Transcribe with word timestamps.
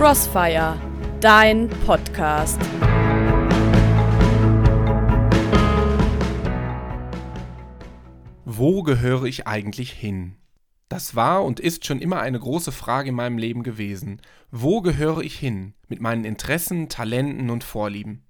Crossfire, 0.00 0.80
dein 1.20 1.68
Podcast. 1.68 2.58
Wo 8.46 8.82
gehöre 8.82 9.24
ich 9.24 9.46
eigentlich 9.46 9.92
hin? 9.92 10.36
Das 10.88 11.16
war 11.16 11.44
und 11.44 11.60
ist 11.60 11.84
schon 11.84 12.00
immer 12.00 12.18
eine 12.20 12.40
große 12.40 12.72
Frage 12.72 13.10
in 13.10 13.14
meinem 13.14 13.36
Leben 13.36 13.62
gewesen. 13.62 14.22
Wo 14.50 14.80
gehöre 14.80 15.20
ich 15.20 15.38
hin 15.38 15.74
mit 15.86 16.00
meinen 16.00 16.24
Interessen, 16.24 16.88
Talenten 16.88 17.50
und 17.50 17.62
Vorlieben? 17.62 18.24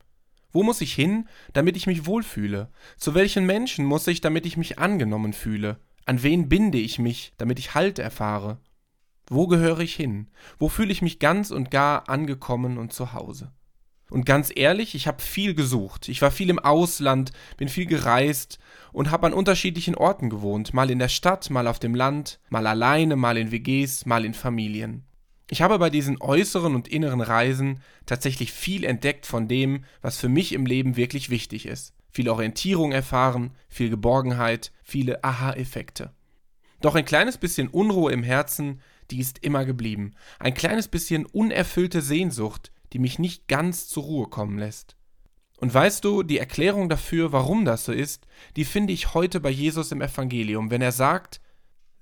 Wo 0.50 0.64
muss 0.64 0.80
ich 0.80 0.93
hin, 0.93 1.29
damit 1.52 1.77
ich 1.77 1.87
mich 1.87 2.05
wohlfühle? 2.05 2.73
Zu 2.96 3.14
welchen 3.14 3.46
Menschen 3.46 3.84
muss 3.84 4.09
ich, 4.09 4.21
damit 4.21 4.45
ich 4.45 4.57
mich 4.57 4.80
angenommen 4.80 5.32
fühle? 5.32 5.79
An 6.05 6.25
wen 6.25 6.48
binde 6.48 6.79
ich 6.79 6.98
mich, 6.98 7.32
damit 7.37 7.61
ich 7.61 7.77
Halt 7.77 8.00
erfahre? 8.00 8.59
Wo 9.32 9.46
gehöre 9.46 9.79
ich 9.79 9.94
hin? 9.94 10.26
Wo 10.58 10.68
fühle 10.68 10.90
ich 10.90 11.02
mich 11.02 11.20
ganz 11.20 11.52
und 11.52 11.70
gar 11.70 12.08
angekommen 12.08 12.79
und 12.79 12.93
zu 12.93 13.12
Hause? 13.12 13.53
Und 14.11 14.26
ganz 14.26 14.50
ehrlich, 14.53 14.96
ich 14.96 15.06
habe 15.06 15.22
viel 15.22 15.54
gesucht. 15.54 16.08
Ich 16.08 16.20
war 16.20 16.32
viel 16.32 16.50
im 16.50 16.58
Ausland, 16.58 17.30
bin 17.56 17.68
viel 17.68 17.86
gereist 17.86 18.58
und 18.93 19.12
habe 19.12 19.29
an 19.29 19.32
unterschiedlichen 19.32 19.94
Orten 19.94 20.30
gewohnt, 20.30 20.75
mal 20.75 20.90
in 20.90 20.98
der 20.98 21.08
Stadt, 21.08 21.48
mal 21.48 21.68
auf 21.68 21.79
dem 21.79 21.94
Land, 21.94 22.40
mal 22.48 22.66
alleine, 22.66 23.14
mal 23.14 23.39
in 23.39 23.53
WGs, 23.53 24.04
mal 24.04 24.25
in 24.25 24.34
Familien. 24.34 25.04
Ich 25.48 25.62
habe 25.62 25.78
bei 25.78 25.90
diesen 25.90 26.20
äußeren 26.20 26.75
und 26.75 26.89
inneren 26.89 27.20
Reisen 27.20 27.82
tatsächlich 28.06 28.50
viel 28.50 28.82
entdeckt 28.82 29.26
von 29.26 29.46
dem, 29.46 29.84
was 30.03 30.18
für 30.18 30.28
mich 30.28 30.53
im 30.53 30.67
Leben 30.67 30.96
wirklich 30.96 31.31
wichtig 31.31 31.67
ist. 31.67 31.94
Viel 32.11 32.28
Orientierung 32.28 32.91
erfahren, 32.91 33.53
viel 33.69 33.91
Geborgenheit, 33.91 34.72
viele 34.83 35.22
Aha-Effekte. 35.22 36.12
Doch 36.81 36.94
ein 36.94 37.05
kleines 37.05 37.36
bisschen 37.36 37.69
Unruhe 37.69 38.11
im 38.11 38.22
Herzen 38.22 38.81
die 39.11 39.20
ist 39.20 39.39
immer 39.41 39.64
geblieben. 39.64 40.14
Ein 40.39 40.55
kleines 40.55 40.89
bisschen 40.89 41.27
unerfüllte 41.27 42.03
Sehnsucht, 42.03 42.73
die 42.93 42.98
mich 42.98 43.19
nicht 43.19 43.48
ganz 43.48 43.89
zur 43.89 44.05
Ruhe 44.05 44.29
kommen 44.29 44.59
lässt. 44.59 44.97
Und 45.59 45.73
weißt 45.75 46.05
du, 46.05 46.23
die 46.23 46.39
Erklärung 46.39 46.89
dafür, 46.89 47.33
warum 47.33 47.65
das 47.65 47.84
so 47.84 47.93
ist, 47.93 48.27
die 48.57 48.65
finde 48.65 48.93
ich 48.93 49.15
heute 49.15 49.41
bei 49.41 49.51
Jesus 49.51 49.93
im 49.93 50.01
Evangelium, 50.01 50.71
wenn 50.71 50.83
er 50.83 50.93
sagt, 50.93 51.41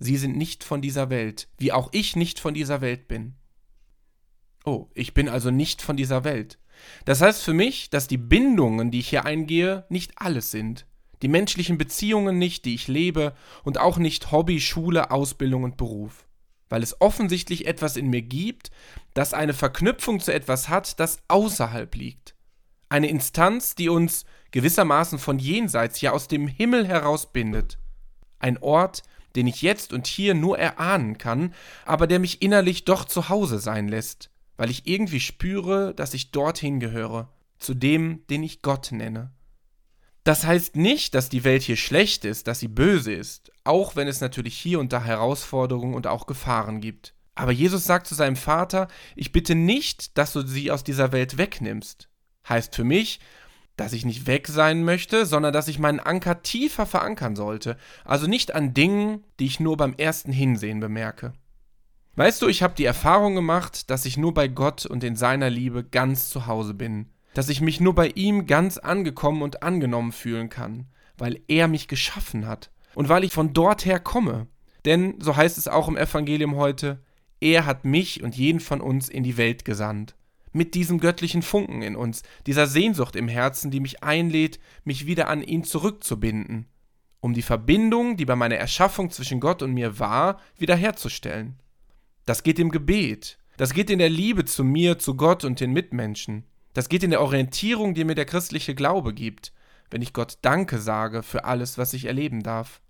Sie 0.00 0.16
sind 0.16 0.36
nicht 0.36 0.62
von 0.62 0.80
dieser 0.80 1.10
Welt, 1.10 1.48
wie 1.58 1.72
auch 1.72 1.88
ich 1.91 2.14
nicht 2.14 2.38
von 2.38 2.55
dieser 2.55 2.80
Welt 2.80 3.08
bin. 3.08 3.34
Oh, 4.64 4.86
ich 4.94 5.12
bin 5.12 5.28
also 5.28 5.50
nicht 5.50 5.82
von 5.82 5.97
dieser 5.97 6.22
Welt. 6.22 6.60
Das 7.04 7.20
heißt 7.20 7.42
für 7.42 7.52
mich, 7.52 7.91
dass 7.91 8.06
die 8.06 8.16
Bindungen, 8.16 8.92
die 8.92 9.00
ich 9.00 9.08
hier 9.08 9.25
eingehe, 9.25 9.86
nicht 9.88 10.12
alles 10.14 10.52
sind. 10.52 10.86
Die 11.22 11.27
menschlichen 11.27 11.78
Beziehungen 11.78 12.38
nicht, 12.38 12.64
die 12.64 12.77
ich 12.77 12.86
lebe, 12.86 13.34
und 13.64 13.78
auch 13.78 13.98
nicht 13.98 14.30
Hobby, 14.30 14.60
Schule, 14.60 15.10
Ausbildung 15.10 15.64
und 15.64 15.77
Beruf 15.77 16.27
weil 16.69 16.83
es 16.83 17.00
offensichtlich 17.00 17.66
etwas 17.66 17.97
in 17.97 18.08
mir 18.08 18.22
gibt, 18.22 18.70
das 19.14 19.34
eine 19.34 19.55
Verknüpfung 19.55 20.20
zu 20.20 20.33
etwas 20.33 20.69
hat, 20.69 21.00
das 21.00 21.19
außerhalb 21.28 21.94
liegt. 21.94 22.34
Eine 22.88 23.08
Instanz, 23.08 23.75
die 23.75 23.88
uns 23.88 24.25
gewissermaßen 24.50 25.19
von 25.19 25.38
jenseits, 25.38 26.00
ja 26.00 26.12
aus 26.12 26.28
dem 26.28 26.48
Himmel 26.48 26.86
heraus 26.86 27.33
bindet. 27.33 27.78
Ein 28.38 28.58
Ort, 28.58 29.02
den 29.36 29.47
ich 29.47 29.62
jetzt 29.62 29.92
und 29.92 30.06
hier 30.06 30.34
nur 30.34 30.58
erahnen 30.58 31.19
kann, 31.19 31.55
aber 31.84 32.06
der 32.06 32.19
mich 32.19 32.41
innerlich 32.42 32.84
doch 32.84 33.05
zu 33.05 33.28
Hause 33.28 33.58
sein 33.58 33.88
lässt, 33.88 34.30
weil 34.56 34.70
ich 34.70 34.86
irgendwie 34.86 35.20
spüre, 35.20 35.94
dass 35.94 36.14
ich 36.14 36.30
dorthin 36.30 36.80
gehöre, 36.80 37.32
zu 37.58 37.75
dem, 37.75 38.27
den 38.30 38.42
ich 38.42 38.62
Gott 38.62 38.91
nenne. 38.91 39.32
Das 40.28 40.44
heißt 40.44 40.76
nicht, 40.76 41.14
dass 41.14 41.30
die 41.30 41.42
Welt 41.42 41.62
hier 41.62 41.78
schlecht 41.78 42.26
ist, 42.26 42.48
dass 42.48 42.58
sie 42.60 42.68
böse 42.68 43.14
ist, 43.14 43.50
auch 43.64 43.96
wenn 43.96 44.06
es 44.06 44.20
natürlich 44.20 44.58
hier 44.58 44.78
und 44.78 44.92
da 44.92 45.02
Herausforderungen 45.02 45.94
und 45.94 46.06
auch 46.06 46.26
Gefahren 46.26 46.82
gibt. 46.82 47.14
Aber 47.34 47.50
Jesus 47.50 47.86
sagt 47.86 48.06
zu 48.06 48.14
seinem 48.14 48.36
Vater, 48.36 48.88
ich 49.16 49.32
bitte 49.32 49.54
nicht, 49.54 50.18
dass 50.18 50.34
du 50.34 50.42
sie 50.42 50.70
aus 50.70 50.84
dieser 50.84 51.12
Welt 51.12 51.38
wegnimmst. 51.38 52.10
Heißt 52.46 52.76
für 52.76 52.84
mich, 52.84 53.20
dass 53.78 53.94
ich 53.94 54.04
nicht 54.04 54.26
weg 54.26 54.48
sein 54.48 54.84
möchte, 54.84 55.25
sondern 55.25 55.54
dass 55.54 55.66
ich 55.66 55.78
meinen 55.78 55.98
Anker 55.98 56.42
tiefer 56.42 56.84
verankern 56.84 57.34
sollte, 57.34 57.78
also 58.04 58.26
nicht 58.26 58.54
an 58.54 58.74
Dingen, 58.74 59.24
die 59.41 59.47
ich 59.47 59.60
nur 59.60 59.78
beim 59.78 59.94
ersten 59.94 60.30
Hinsehen 60.30 60.78
bemerke. 60.78 61.32
Weißt 62.16 62.42
du, 62.42 62.48
ich 62.48 62.62
habe 62.62 62.74
die 62.76 62.84
Erfahrung 62.84 63.34
gemacht, 63.34 63.88
dass 63.88 64.04
ich 64.04 64.19
nur 64.19 64.34
bei 64.34 64.48
Gott 64.48 64.84
und 64.84 65.03
in 65.04 65.16
seiner 65.16 65.48
Liebe 65.48 65.84
ganz 65.84 66.28
zu 66.28 66.47
Hause 66.47 66.74
bin 66.74 67.06
dass 67.38 67.49
ich 67.49 67.60
mich 67.60 67.78
nur 67.78 67.94
bei 67.94 68.09
ihm 68.16 68.47
ganz 68.47 68.78
angekommen 68.78 69.43
und 69.43 69.62
angenommen 69.62 70.10
fühlen 70.10 70.49
kann, 70.49 70.88
weil 71.19 71.41
er 71.47 71.69
mich 71.69 71.87
geschaffen 71.87 72.49
hat 72.49 72.72
und 72.97 73.09
weil 73.09 73.22
ich 73.22 73.32
von 73.32 73.53
dort 73.53 73.84
her 73.84 74.00
komme. 74.00 74.49
Denn, 74.84 75.21
so 75.21 75.37
heißt 75.37 75.56
es 75.56 75.69
auch 75.69 75.87
im 75.87 75.97
Evangelium 75.97 76.56
heute, 76.56 77.00
er 77.41 77.65
hat 77.65 77.84
mich 77.84 78.25
und 78.25 78.37
jeden 78.37 78.59
von 78.59 78.81
uns 78.81 79.09
in 79.09 79.22
die 79.22 79.37
Welt 79.37 79.65
gesandt. 79.65 80.16
Mit 80.50 80.75
diesem 80.75 80.98
göttlichen 80.98 81.43
Funken 81.43 81.81
in 81.82 81.94
uns, 81.94 82.25
dieser 82.44 82.66
Sehnsucht 82.66 83.15
im 83.15 83.28
Herzen, 83.28 83.71
die 83.71 83.78
mich 83.78 84.03
einlädt, 84.03 84.59
mich 84.82 85.06
wieder 85.06 85.28
an 85.28 85.41
ihn 85.41 85.62
zurückzubinden, 85.62 86.66
um 87.21 87.34
die 87.34 87.43
Verbindung, 87.43 88.16
die 88.16 88.25
bei 88.25 88.34
meiner 88.34 88.56
Erschaffung 88.56 89.12
zwischen 89.12 89.38
Gott 89.38 89.62
und 89.62 89.75
mir 89.75 90.00
war, 90.00 90.41
wiederherzustellen. 90.56 91.54
Das 92.27 92.43
geht 92.43 92.59
im 92.59 92.72
Gebet, 92.72 93.38
das 93.59 93.75
geht 93.75 93.91
in 93.91 94.00
der 94.00 94.10
Liebe 94.10 94.44
zu 94.44 94.65
mir, 94.65 94.98
zu 94.98 95.15
Gott 95.15 95.44
und 95.44 95.60
den 95.60 95.72
Mitmenschen. 95.72 96.43
Das 96.74 96.88
geht 96.88 97.02
in 97.02 97.10
der 97.10 97.22
Orientierung, 97.22 97.94
die 97.94 98.04
mir 98.04 98.14
der 98.14 98.24
christliche 98.24 98.74
Glaube 98.74 99.14
gibt, 99.14 99.52
wenn 99.90 100.02
ich 100.02 100.12
Gott 100.12 100.38
Danke 100.42 100.78
sage 100.78 101.22
für 101.22 101.44
alles, 101.44 101.78
was 101.78 101.92
ich 101.94 102.04
erleben 102.04 102.42
darf. 102.42 102.80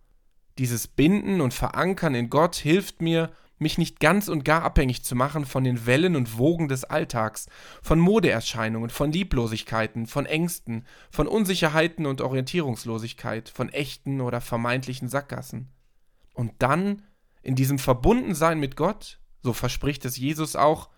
Dieses 0.58 0.88
Binden 0.88 1.40
und 1.40 1.54
Verankern 1.54 2.14
in 2.14 2.30
Gott 2.30 2.56
hilft 2.56 3.00
mir, 3.00 3.30
mich 3.60 3.78
nicht 3.78 4.00
ganz 4.00 4.28
und 4.28 4.44
gar 4.44 4.62
abhängig 4.62 5.04
zu 5.04 5.14
machen 5.14 5.44
von 5.44 5.64
den 5.64 5.86
Wellen 5.86 6.16
und 6.16 6.38
Wogen 6.38 6.68
des 6.68 6.84
Alltags, 6.84 7.46
von 7.82 7.98
Modeerscheinungen, 7.98 8.90
von 8.90 9.12
Lieblosigkeiten, 9.12 10.06
von 10.06 10.26
Ängsten, 10.26 10.84
von 11.10 11.26
Unsicherheiten 11.26 12.06
und 12.06 12.20
Orientierungslosigkeit, 12.20 13.48
von 13.48 13.68
echten 13.68 14.20
oder 14.20 14.40
vermeintlichen 14.40 15.08
Sackgassen. 15.08 15.72
Und 16.34 16.52
dann, 16.58 17.02
in 17.42 17.56
diesem 17.56 17.78
Verbundensein 17.78 18.60
mit 18.60 18.76
Gott, 18.76 19.18
so 19.42 19.52
verspricht 19.52 20.04
es 20.04 20.16
Jesus 20.16 20.56
auch, 20.56 20.88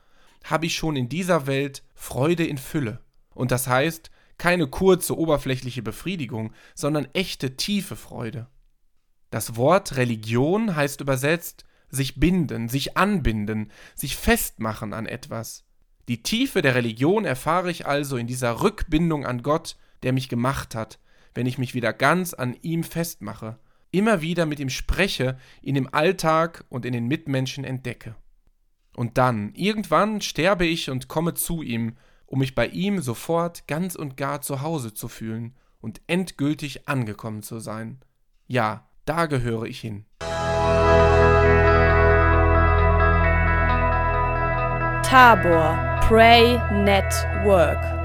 habe 0.44 0.66
ich 0.66 0.74
schon 0.74 0.96
in 0.96 1.08
dieser 1.08 1.46
Welt 1.46 1.82
Freude 1.94 2.46
in 2.46 2.58
Fülle. 2.58 3.00
Und 3.34 3.50
das 3.50 3.66
heißt, 3.66 4.10
keine 4.38 4.66
kurze, 4.66 5.18
oberflächliche 5.18 5.82
Befriedigung, 5.82 6.52
sondern 6.74 7.08
echte, 7.12 7.56
tiefe 7.56 7.96
Freude. 7.96 8.48
Das 9.30 9.56
Wort 9.56 9.96
Religion 9.96 10.74
heißt 10.74 11.00
übersetzt 11.00 11.64
sich 11.90 12.16
binden, 12.16 12.68
sich 12.68 12.96
anbinden, 12.96 13.70
sich 13.94 14.16
festmachen 14.16 14.92
an 14.92 15.06
etwas. 15.06 15.64
Die 16.08 16.22
Tiefe 16.22 16.62
der 16.62 16.74
Religion 16.74 17.24
erfahre 17.24 17.70
ich 17.70 17.86
also 17.86 18.16
in 18.16 18.26
dieser 18.26 18.62
Rückbindung 18.62 19.26
an 19.26 19.42
Gott, 19.42 19.76
der 20.02 20.12
mich 20.12 20.28
gemacht 20.28 20.74
hat, 20.74 20.98
wenn 21.34 21.46
ich 21.46 21.58
mich 21.58 21.74
wieder 21.74 21.92
ganz 21.92 22.34
an 22.34 22.56
ihm 22.62 22.82
festmache, 22.82 23.58
immer 23.90 24.20
wieder 24.20 24.46
mit 24.46 24.60
ihm 24.60 24.70
spreche, 24.70 25.38
ihn 25.62 25.76
im 25.76 25.92
Alltag 25.92 26.64
und 26.68 26.84
in 26.84 26.92
den 26.92 27.06
Mitmenschen 27.06 27.64
entdecke. 27.64 28.16
Und 28.94 29.18
dann, 29.18 29.52
irgendwann 29.54 30.20
sterbe 30.20 30.66
ich 30.66 30.90
und 30.90 31.08
komme 31.08 31.34
zu 31.34 31.62
ihm, 31.62 31.96
um 32.26 32.38
mich 32.40 32.54
bei 32.54 32.66
ihm 32.68 33.00
sofort 33.00 33.66
ganz 33.66 33.94
und 33.94 34.16
gar 34.16 34.40
zu 34.40 34.62
Hause 34.62 34.94
zu 34.94 35.08
fühlen 35.08 35.54
und 35.80 36.00
endgültig 36.06 36.88
angekommen 36.88 37.42
zu 37.42 37.58
sein. 37.58 38.00
Ja, 38.46 38.88
da 39.04 39.26
gehöre 39.26 39.64
ich 39.64 39.80
hin. 39.80 40.04
Tabor 45.02 45.98
Pray 46.06 46.58
Network 46.84 47.99